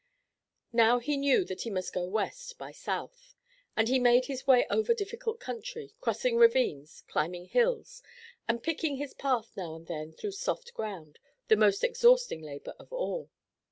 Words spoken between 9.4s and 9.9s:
now and